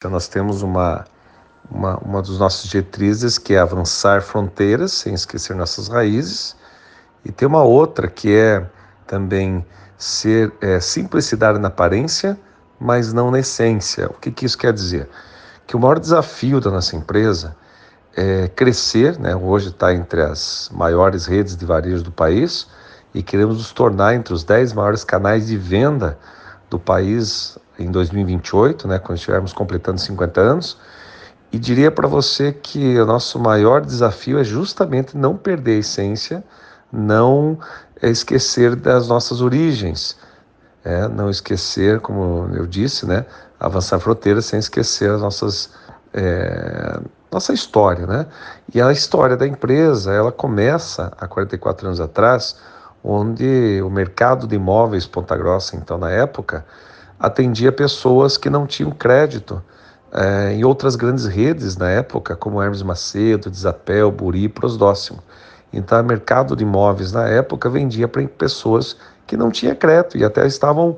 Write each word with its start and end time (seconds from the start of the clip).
Então, 0.00 0.10
nós 0.10 0.28
temos 0.28 0.62
uma, 0.62 1.04
uma, 1.70 1.98
uma 1.98 2.22
dos 2.22 2.38
nossos 2.38 2.70
diretrizes 2.70 3.36
que 3.36 3.52
é 3.52 3.58
avançar 3.58 4.22
fronteiras 4.22 4.92
sem 4.92 5.12
esquecer 5.12 5.54
nossas 5.54 5.88
raízes, 5.88 6.56
e 7.22 7.30
tem 7.30 7.46
uma 7.46 7.62
outra 7.62 8.08
que 8.08 8.34
é 8.34 8.66
também 9.06 9.62
ser 9.98 10.54
é, 10.62 10.80
simplicidade 10.80 11.58
na 11.58 11.68
aparência, 11.68 12.40
mas 12.80 13.12
não 13.12 13.30
na 13.30 13.40
essência. 13.40 14.06
O 14.06 14.14
que, 14.14 14.30
que 14.30 14.46
isso 14.46 14.56
quer 14.56 14.72
dizer? 14.72 15.06
Que 15.66 15.76
o 15.76 15.78
maior 15.78 15.98
desafio 15.98 16.62
da 16.62 16.70
nossa 16.70 16.96
empresa 16.96 17.54
é 18.16 18.48
crescer, 18.48 19.18
né? 19.18 19.36
hoje 19.36 19.68
está 19.68 19.92
entre 19.92 20.22
as 20.22 20.70
maiores 20.72 21.26
redes 21.26 21.54
de 21.54 21.66
varejo 21.66 22.02
do 22.02 22.10
país 22.10 22.66
e 23.12 23.22
queremos 23.22 23.58
nos 23.58 23.70
tornar 23.70 24.14
entre 24.14 24.32
os 24.32 24.44
10 24.44 24.72
maiores 24.72 25.04
canais 25.04 25.48
de 25.48 25.58
venda 25.58 26.18
do 26.70 26.78
país 26.78 27.58
em 27.82 27.90
2028, 27.90 28.86
né, 28.88 28.98
quando 28.98 29.18
estivermos 29.18 29.52
completando 29.52 30.00
50 30.00 30.40
anos. 30.40 30.78
E 31.52 31.58
diria 31.58 31.90
para 31.90 32.06
você 32.06 32.52
que 32.52 32.98
o 32.98 33.06
nosso 33.06 33.38
maior 33.38 33.80
desafio 33.80 34.38
é 34.38 34.44
justamente 34.44 35.16
não 35.16 35.36
perder 35.36 35.76
a 35.76 35.78
essência, 35.78 36.44
não 36.92 37.58
esquecer 38.02 38.76
das 38.76 39.08
nossas 39.08 39.40
origens, 39.40 40.16
é, 40.84 41.08
não 41.08 41.28
esquecer, 41.28 42.00
como 42.00 42.48
eu 42.54 42.66
disse, 42.66 43.04
né, 43.04 43.26
avançar 43.58 43.98
fronteiras 43.98 44.46
sem 44.46 44.58
esquecer 44.58 45.10
as 45.10 45.20
nossas 45.20 45.70
é, 46.12 47.00
nossa 47.30 47.52
história, 47.52 48.06
né? 48.06 48.26
E 48.74 48.80
a 48.80 48.90
história 48.90 49.36
da 49.36 49.46
empresa, 49.46 50.12
ela 50.12 50.32
começa 50.32 51.12
há 51.18 51.28
44 51.28 51.86
anos 51.86 52.00
atrás, 52.00 52.56
onde 53.04 53.80
o 53.82 53.90
mercado 53.90 54.46
de 54.46 54.56
imóveis 54.56 55.06
Ponta 55.06 55.36
Grossa, 55.36 55.76
então 55.76 55.96
na 55.96 56.10
época, 56.10 56.64
atendia 57.20 57.70
pessoas 57.70 58.38
que 58.38 58.48
não 58.48 58.66
tinham 58.66 58.90
crédito 58.90 59.62
é, 60.10 60.54
em 60.54 60.64
outras 60.64 60.96
grandes 60.96 61.26
redes 61.26 61.76
na 61.76 61.90
época, 61.90 62.34
como 62.34 62.60
Hermes 62.60 62.82
Macedo, 62.82 63.50
Desapel, 63.50 64.10
Buri, 64.10 64.48
Prosdóximo. 64.48 65.22
Então, 65.72 66.00
o 66.00 66.04
mercado 66.04 66.56
de 66.56 66.64
imóveis 66.64 67.12
na 67.12 67.28
época 67.28 67.68
vendia 67.68 68.08
para 68.08 68.26
pessoas 68.26 68.96
que 69.26 69.36
não 69.36 69.50
tinham 69.50 69.76
crédito 69.76 70.16
e 70.16 70.24
até 70.24 70.46
estavam 70.46 70.96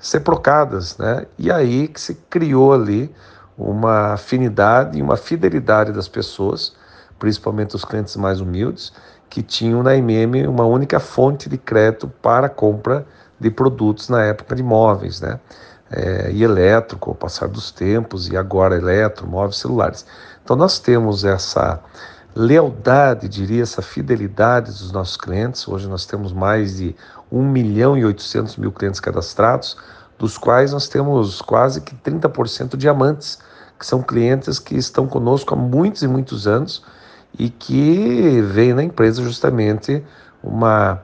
seprocadas, 0.00 0.96
né? 0.96 1.26
E 1.38 1.52
aí 1.52 1.86
que 1.86 2.00
se 2.00 2.14
criou 2.28 2.72
ali 2.72 3.14
uma 3.56 4.14
afinidade 4.14 4.98
e 4.98 5.02
uma 5.02 5.16
fidelidade 5.16 5.92
das 5.92 6.08
pessoas, 6.08 6.72
principalmente 7.18 7.76
os 7.76 7.84
clientes 7.84 8.16
mais 8.16 8.40
humildes, 8.40 8.92
que 9.28 9.42
tinham 9.42 9.82
na 9.82 9.94
IMM 9.94 10.46
uma 10.48 10.64
única 10.64 10.98
fonte 10.98 11.48
de 11.48 11.58
crédito 11.58 12.08
para 12.22 12.48
compra 12.48 13.06
de 13.38 13.50
produtos 13.50 14.08
na 14.08 14.22
época 14.24 14.54
de 14.54 14.62
móveis, 14.62 15.20
né? 15.20 15.38
É, 15.90 16.30
e 16.32 16.42
elétrico, 16.42 17.10
ao 17.10 17.16
passar 17.16 17.48
dos 17.48 17.70
tempos, 17.70 18.28
e 18.28 18.36
agora 18.36 18.76
eletro, 18.76 19.26
móveis 19.26 19.56
celulares. 19.56 20.04
Então 20.44 20.54
nós 20.54 20.78
temos 20.78 21.24
essa 21.24 21.80
lealdade, 22.34 23.28
diria, 23.28 23.62
essa 23.62 23.80
fidelidade 23.80 24.70
dos 24.70 24.92
nossos 24.92 25.16
clientes. 25.16 25.66
Hoje 25.66 25.88
nós 25.88 26.04
temos 26.04 26.32
mais 26.32 26.76
de 26.76 26.94
1 27.32 27.42
milhão 27.42 27.96
e 27.96 28.04
800 28.04 28.56
mil 28.56 28.70
clientes 28.70 29.00
cadastrados, 29.00 29.76
dos 30.18 30.36
quais 30.36 30.72
nós 30.72 30.88
temos 30.88 31.40
quase 31.40 31.80
que 31.80 31.94
30% 31.94 32.76
diamantes, 32.76 33.38
que 33.78 33.86
são 33.86 34.02
clientes 34.02 34.58
que 34.58 34.76
estão 34.76 35.06
conosco 35.06 35.54
há 35.54 35.56
muitos 35.56 36.02
e 36.02 36.08
muitos 36.08 36.46
anos 36.46 36.82
e 37.38 37.48
que 37.48 38.40
veem 38.42 38.74
na 38.74 38.82
empresa 38.82 39.22
justamente 39.22 40.04
uma 40.42 41.00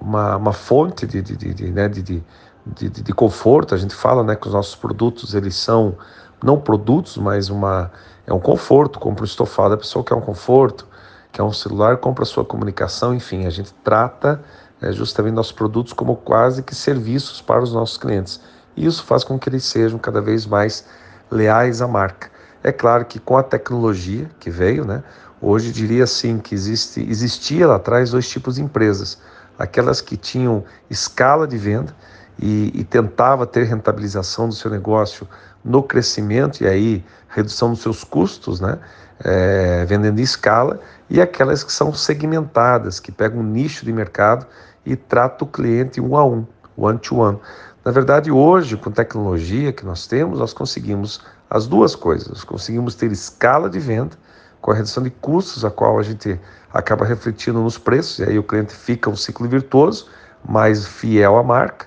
uma, 0.00 0.36
uma 0.36 0.52
fonte 0.52 1.06
de, 1.06 1.20
de, 1.20 1.36
de, 1.36 1.54
de, 1.54 1.70
né, 1.70 1.88
de, 1.88 2.02
de, 2.02 2.22
de, 2.66 2.88
de 2.88 3.12
conforto. 3.12 3.74
A 3.74 3.78
gente 3.78 3.94
fala 3.94 4.22
né, 4.24 4.34
que 4.34 4.46
os 4.46 4.52
nossos 4.54 4.74
produtos 4.74 5.34
eles 5.34 5.54
são 5.54 5.96
não 6.42 6.58
produtos, 6.58 7.16
mas 7.16 7.50
uma, 7.50 7.90
é 8.26 8.32
um 8.32 8.40
conforto. 8.40 8.98
Compra 8.98 9.22
um 9.22 9.26
estofado, 9.26 9.74
a 9.74 9.76
pessoa 9.76 10.04
quer 10.04 10.14
um 10.14 10.20
conforto, 10.20 10.86
quer 11.32 11.42
um 11.42 11.52
celular, 11.52 11.98
compra 11.98 12.24
a 12.24 12.26
sua 12.26 12.44
comunicação, 12.44 13.14
enfim, 13.14 13.46
a 13.46 13.50
gente 13.50 13.72
trata 13.84 14.42
é, 14.80 14.90
justamente 14.92 15.34
nossos 15.34 15.52
produtos 15.52 15.92
como 15.92 16.16
quase 16.16 16.62
que 16.62 16.74
serviços 16.74 17.40
para 17.42 17.62
os 17.62 17.72
nossos 17.72 17.96
clientes. 17.96 18.40
E 18.76 18.86
isso 18.86 19.04
faz 19.04 19.24
com 19.24 19.38
que 19.38 19.48
eles 19.48 19.64
sejam 19.64 19.98
cada 19.98 20.20
vez 20.20 20.46
mais 20.46 20.86
leais 21.30 21.82
à 21.82 21.88
marca. 21.88 22.30
É 22.62 22.72
claro 22.72 23.04
que 23.04 23.18
com 23.18 23.36
a 23.36 23.42
tecnologia 23.42 24.30
que 24.38 24.50
veio, 24.50 24.84
né, 24.84 25.02
hoje 25.40 25.72
diria 25.72 26.04
assim 26.04 26.38
que 26.38 26.54
existe, 26.54 27.00
existia 27.00 27.66
lá 27.66 27.76
atrás 27.76 28.10
dois 28.10 28.28
tipos 28.28 28.56
de 28.56 28.62
empresas 28.62 29.18
aquelas 29.60 30.00
que 30.00 30.16
tinham 30.16 30.64
escala 30.88 31.46
de 31.46 31.58
venda 31.58 31.94
e, 32.38 32.72
e 32.74 32.82
tentava 32.82 33.46
ter 33.46 33.64
rentabilização 33.64 34.48
do 34.48 34.54
seu 34.54 34.70
negócio 34.70 35.28
no 35.62 35.82
crescimento 35.82 36.62
e 36.62 36.66
aí 36.66 37.04
redução 37.28 37.70
dos 37.70 37.82
seus 37.82 38.02
custos, 38.02 38.58
né? 38.58 38.78
É, 39.22 39.84
vendendo 39.84 40.18
em 40.18 40.22
escala, 40.22 40.80
e 41.10 41.20
aquelas 41.20 41.62
que 41.62 41.70
são 41.70 41.92
segmentadas, 41.92 42.98
que 42.98 43.12
pegam 43.12 43.40
um 43.40 43.42
nicho 43.42 43.84
de 43.84 43.92
mercado 43.92 44.46
e 44.86 44.96
tratam 44.96 45.46
o 45.46 45.50
cliente 45.50 46.00
um 46.00 46.16
a 46.16 46.24
um, 46.24 46.46
one 46.74 46.98
to 46.98 47.16
one. 47.16 47.38
Na 47.84 47.92
verdade, 47.92 48.30
hoje, 48.30 48.78
com 48.78 48.90
tecnologia 48.90 49.74
que 49.74 49.84
nós 49.84 50.06
temos, 50.06 50.38
nós 50.38 50.54
conseguimos 50.54 51.20
as 51.50 51.66
duas 51.66 51.94
coisas. 51.94 52.42
Conseguimos 52.44 52.94
ter 52.94 53.12
escala 53.12 53.68
de 53.68 53.78
venda, 53.78 54.16
com 54.60 54.70
a 54.70 54.74
redução 54.74 55.02
de 55.02 55.10
custos, 55.10 55.64
a 55.64 55.70
qual 55.70 55.98
a 55.98 56.02
gente 56.02 56.38
acaba 56.72 57.04
refletindo 57.04 57.60
nos 57.60 57.78
preços, 57.78 58.18
e 58.18 58.24
aí 58.24 58.38
o 58.38 58.42
cliente 58.42 58.74
fica 58.74 59.10
um 59.10 59.16
ciclo 59.16 59.48
virtuoso, 59.48 60.06
mais 60.46 60.86
fiel 60.86 61.36
à 61.36 61.42
marca, 61.42 61.86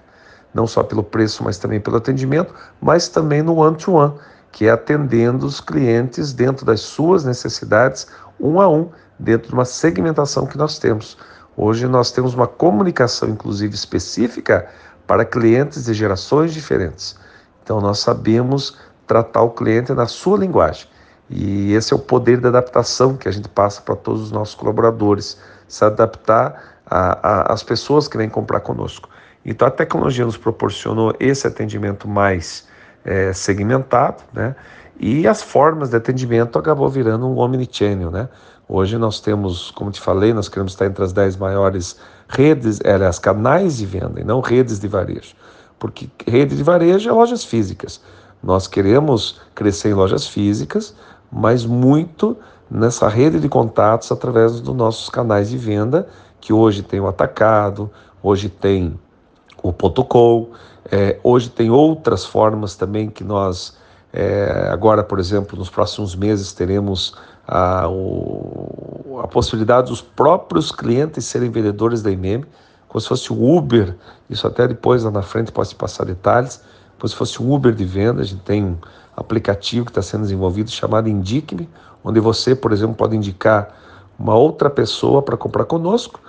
não 0.54 0.68
só 0.68 0.84
pelo 0.84 1.04
preço, 1.04 1.44
mas 1.44 1.58
também 1.58 1.80
pelo 1.80 1.98
atendimento, 1.98 2.54
mas 2.82 3.08
também 3.08 3.42
no 3.42 3.56
one-to-one, 3.56 4.14
-one, 4.14 4.20
que 4.52 4.68
é 4.68 4.72
atendendo 4.72 5.46
os 5.46 5.60
clientes 5.60 6.32
dentro 6.32 6.66
das 6.66 6.82
suas 6.82 7.24
necessidades, 7.24 8.08
um 8.40 8.62
a 8.62 8.70
um, 8.70 8.90
dentro 9.18 9.50
de 9.50 9.54
uma 9.54 9.66
segmentação 9.66 10.46
que 10.46 10.58
nós 10.58 10.78
temos. 10.78 11.18
Hoje 11.56 11.88
nós 11.88 12.12
temos 12.12 12.34
uma 12.34 12.48
comunicação, 12.48 13.30
inclusive 13.30 13.74
específica, 13.74 14.68
para 15.08 15.26
clientes 15.26 15.86
de 15.86 15.94
gerações 15.94 16.54
diferentes. 16.54 17.16
Então 17.64 17.80
nós 17.80 18.00
sabemos 18.00 18.78
tratar 19.08 19.42
o 19.42 19.52
cliente 19.52 19.94
na 19.94 20.06
sua 20.06 20.38
linguagem. 20.38 20.88
E 21.36 21.74
esse 21.74 21.92
é 21.92 21.96
o 21.96 22.00
poder 22.00 22.40
da 22.40 22.50
adaptação 22.50 23.18
que 23.18 23.28
a 23.28 23.32
gente 23.32 23.50
passa 23.50 23.82
para 23.82 23.96
todos 23.96 24.22
os 24.22 24.32
nossos 24.32 24.54
colaboradores, 24.54 25.40
se 25.68 25.84
adaptar 25.84 26.78
às 26.86 27.64
pessoas 27.64 28.08
que 28.08 28.16
vêm 28.16 28.30
comprar 28.30 28.60
conosco. 28.60 29.10
Então 29.44 29.68
a 29.68 29.72
tecnologia 29.72 30.26
nos 30.26 30.38
proporcionou 30.38 31.16
esse 31.20 31.48
atendimento 31.48 32.08
mais 32.08 32.68
é, 33.04 33.34
segmentado, 33.34 34.22
né? 34.32 34.56
E 35.00 35.28
as 35.28 35.42
formas 35.42 35.90
de 35.90 35.98
atendimento 35.98 36.60
acabou 36.60 36.88
virando 36.88 37.28
um 37.28 37.40
omnichannel, 37.40 38.12
né? 38.12 38.30
Hoje 38.70 38.96
nós 39.00 39.20
temos, 39.20 39.72
como 39.72 39.90
te 39.90 40.00
falei, 40.00 40.34
nós 40.34 40.48
queremos 40.48 40.74
estar 40.74 40.86
entre 40.86 41.04
as 41.04 41.12
10 41.12 41.38
maiores 41.38 41.98
redes, 42.30 42.80
aliás, 42.86 43.18
canais 43.18 43.78
de 43.78 43.88
venda 43.88 44.22
e 44.22 44.24
não 44.24 44.40
redes 44.40 44.80
de 44.80 44.88
varejo. 44.88 45.36
Porque 45.80 46.10
rede 46.28 46.56
de 46.56 46.64
varejo 46.64 47.10
é 47.10 47.12
lojas 47.12 47.44
físicas. 47.44 48.00
Nós 48.42 48.68
queremos 48.68 49.42
crescer 49.56 49.90
em 49.90 49.94
lojas 49.94 50.28
físicas, 50.28 50.94
mas 51.34 51.66
muito 51.66 52.38
nessa 52.70 53.08
rede 53.08 53.40
de 53.40 53.50
contatos 53.50 54.12
através 54.12 54.60
dos 54.62 54.76
nossos 54.76 55.10
canais 55.10 55.50
de 55.50 55.58
venda, 55.58 56.08
que 56.40 56.54
hoje 56.54 56.84
tem 56.84 57.00
o 57.00 57.08
Atacado, 57.08 57.90
hoje 58.22 58.50
tem 58.50 59.00
o 59.62 59.74
ponto 59.74 60.04
.com, 60.04 60.50
é, 60.92 61.20
hoje 61.24 61.50
tem 61.50 61.70
outras 61.70 62.26
formas 62.26 62.76
também 62.76 63.10
que 63.10 63.24
nós, 63.24 63.78
é, 64.12 64.70
agora, 64.72 65.04
por 65.04 65.20
exemplo, 65.20 65.58
nos 65.58 65.70
próximos 65.70 66.16
meses 66.16 66.52
teremos 66.54 67.16
a, 67.48 67.88
o, 67.88 69.20
a 69.24 69.28
possibilidade 69.28 69.90
dos 69.90 70.02
próprios 70.02 70.72
clientes 70.72 71.26
serem 71.26 71.50
vendedores 71.50 72.02
da 72.02 72.12
IMEM, 72.12 72.44
como 72.88 73.02
se 73.02 73.08
fosse 73.08 73.34
o 73.34 73.58
Uber, 73.58 73.96
isso 74.30 74.46
até 74.46 74.68
depois 74.68 75.04
lá 75.04 75.10
na 75.10 75.24
frente 75.24 75.52
posso 75.52 75.76
passar 75.76 76.06
detalhes, 76.06 76.62
como 77.00 77.10
se 77.10 77.16
fosse 77.16 77.42
um 77.42 77.54
Uber 77.54 77.74
de 77.74 77.86
venda, 77.86 78.22
a 78.22 78.26
gente 78.26 78.42
tem 78.42 78.64
um 78.64 78.78
aplicativo 79.16 79.86
que 79.86 79.92
está 79.92 80.02
sendo 80.02 80.22
desenvolvido 80.22 80.72
chamado 80.72 81.10
Indique-me, 81.10 81.70
onde 82.04 82.20
você, 82.20 82.56
por 82.56 82.72
exemplo, 82.72 82.96
pode 82.96 83.16
indicar 83.16 83.76
uma 84.18 84.36
outra 84.36 84.70
pessoa 84.70 85.22
para 85.22 85.38
comprar 85.38 85.66
conosco. 85.66 86.20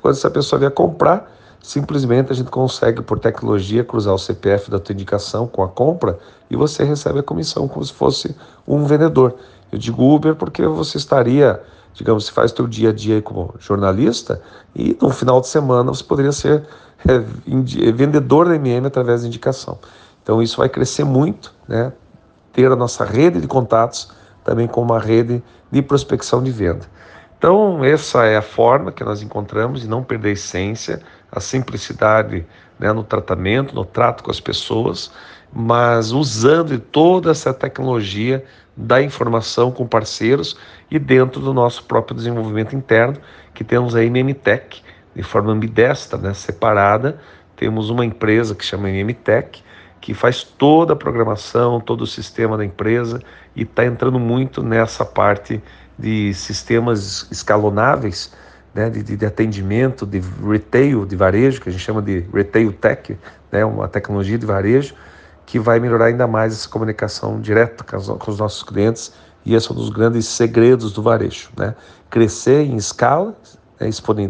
Quando 0.00 0.14
essa 0.14 0.30
pessoa 0.30 0.58
vier 0.58 0.70
comprar, 0.70 1.30
simplesmente 1.62 2.32
a 2.32 2.34
gente 2.34 2.50
consegue, 2.50 3.02
por 3.02 3.18
tecnologia, 3.18 3.84
cruzar 3.84 4.14
o 4.14 4.18
CPF 4.18 4.70
da 4.70 4.78
tua 4.78 4.92
indicação 4.92 5.46
com 5.46 5.62
a 5.62 5.68
compra 5.68 6.18
e 6.50 6.56
você 6.56 6.84
recebe 6.84 7.20
a 7.20 7.22
comissão 7.22 7.68
como 7.68 7.84
se 7.84 7.92
fosse 7.92 8.34
um 8.66 8.84
vendedor. 8.84 9.34
Eu 9.70 9.78
digo 9.78 10.02
Uber 10.02 10.34
porque 10.34 10.66
você 10.66 10.96
estaria, 10.96 11.60
digamos, 11.94 12.26
você 12.26 12.32
faz 12.32 12.50
teu 12.50 12.66
dia 12.66 12.90
a 12.90 12.92
dia 12.92 13.20
como 13.20 13.54
jornalista 13.58 14.40
e 14.74 14.96
no 15.00 15.10
final 15.10 15.40
de 15.40 15.48
semana 15.48 15.92
você 15.92 16.02
poderia 16.02 16.32
ser 16.32 16.64
é, 17.06 17.18
vendedor 17.92 18.48
da 18.48 18.56
MM 18.56 18.86
através 18.86 19.22
da 19.22 19.28
indicação. 19.28 19.78
Então 20.30 20.40
isso 20.40 20.58
vai 20.58 20.68
crescer 20.68 21.02
muito, 21.02 21.52
né? 21.66 21.92
ter 22.52 22.70
a 22.70 22.76
nossa 22.76 23.04
rede 23.04 23.40
de 23.40 23.48
contatos 23.48 24.12
também 24.44 24.68
com 24.68 24.80
uma 24.80 25.00
rede 25.00 25.42
de 25.72 25.82
prospecção 25.82 26.40
de 26.40 26.52
venda. 26.52 26.86
Então, 27.36 27.84
essa 27.84 28.24
é 28.26 28.36
a 28.36 28.42
forma 28.42 28.92
que 28.92 29.02
nós 29.02 29.22
encontramos 29.22 29.80
de 29.80 29.88
não 29.88 30.04
perder 30.04 30.28
a 30.28 30.32
essência, 30.34 31.02
a 31.32 31.40
simplicidade 31.40 32.46
né, 32.78 32.92
no 32.92 33.02
tratamento, 33.02 33.74
no 33.74 33.84
trato 33.84 34.22
com 34.22 34.30
as 34.30 34.38
pessoas, 34.38 35.10
mas 35.52 36.12
usando 36.12 36.78
toda 36.78 37.32
essa 37.32 37.52
tecnologia 37.52 38.44
da 38.76 39.02
informação 39.02 39.72
com 39.72 39.84
parceiros 39.84 40.56
e 40.88 40.96
dentro 40.96 41.40
do 41.40 41.52
nosso 41.52 41.82
próprio 41.86 42.14
desenvolvimento 42.14 42.76
interno, 42.76 43.16
que 43.52 43.64
temos 43.64 43.96
a 43.96 44.04
MMTech, 44.04 44.80
de 45.12 45.22
forma 45.24 45.50
ambidestra, 45.50 46.16
né, 46.16 46.32
separada, 46.34 47.18
temos 47.56 47.90
uma 47.90 48.04
empresa 48.04 48.54
que 48.54 48.64
chama 48.64 48.88
MMTech, 48.90 49.64
que 50.00 50.14
faz 50.14 50.42
toda 50.42 50.94
a 50.94 50.96
programação, 50.96 51.80
todo 51.80 52.02
o 52.02 52.06
sistema 52.06 52.56
da 52.56 52.64
empresa 52.64 53.20
e 53.54 53.62
está 53.62 53.84
entrando 53.84 54.18
muito 54.18 54.62
nessa 54.62 55.04
parte 55.04 55.62
de 55.98 56.32
sistemas 56.32 57.26
escalonáveis, 57.30 58.32
né, 58.74 58.88
de, 58.88 59.02
de, 59.02 59.26
atendimento, 59.26 60.06
de 60.06 60.22
retail, 60.48 61.04
de 61.04 61.16
varejo, 61.16 61.60
que 61.60 61.68
a 61.68 61.72
gente 61.72 61.84
chama 61.84 62.00
de 62.00 62.20
retail 62.32 62.72
tech, 62.72 63.18
né, 63.52 63.64
uma 63.64 63.88
tecnologia 63.88 64.38
de 64.38 64.46
varejo, 64.46 64.94
que 65.44 65.58
vai 65.58 65.80
melhorar 65.80 66.06
ainda 66.06 66.26
mais 66.26 66.52
essa 66.52 66.68
comunicação 66.68 67.40
direta 67.40 67.84
com, 67.84 68.16
com 68.16 68.30
os 68.30 68.38
nossos 68.38 68.62
clientes 68.62 69.12
e 69.44 69.54
esse 69.54 69.68
é 69.68 69.72
um 69.72 69.76
dos 69.76 69.90
grandes 69.90 70.26
segredos 70.26 70.92
do 70.92 71.02
varejo, 71.02 71.50
né? 71.56 71.74
Crescer 72.08 72.62
em 72.62 72.76
escala, 72.76 73.34
é, 73.78 73.88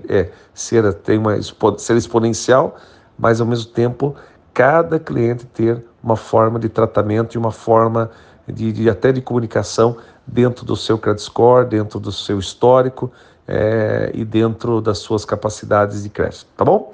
é 0.08 0.30
ser, 0.54 0.94
tem 0.94 1.18
uma, 1.18 1.36
ser 1.78 1.96
exponencial, 1.96 2.76
mas 3.18 3.40
ao 3.40 3.46
mesmo 3.46 3.70
tempo 3.72 4.14
cada 4.52 4.98
cliente 4.98 5.46
ter 5.46 5.84
uma 6.02 6.16
forma 6.16 6.58
de 6.58 6.68
tratamento 6.68 7.34
e 7.34 7.38
uma 7.38 7.52
forma 7.52 8.10
de, 8.46 8.72
de 8.72 8.88
até 8.90 9.12
de 9.12 9.20
comunicação 9.20 9.96
dentro 10.26 10.64
do 10.64 10.76
seu 10.76 10.98
credit 10.98 11.22
score, 11.22 11.66
dentro 11.66 11.98
do 12.00 12.12
seu 12.12 12.38
histórico 12.38 13.10
é, 13.46 14.10
e 14.14 14.24
dentro 14.24 14.80
das 14.80 14.98
suas 14.98 15.24
capacidades 15.24 16.02
de 16.02 16.08
crédito, 16.08 16.46
tá 16.56 16.64
bom? 16.64 16.92